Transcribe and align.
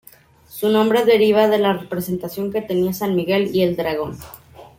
Su 0.49 0.67
nombre 0.69 1.05
deriva 1.05 1.47
de 1.47 1.59
la 1.59 1.73
representación 1.73 2.51
que 2.51 2.63
tenía 2.63 2.87
de 2.87 2.93
San 2.95 3.15
Miguel 3.15 3.55
y 3.55 3.61
el 3.61 3.75
dragón. 3.75 4.17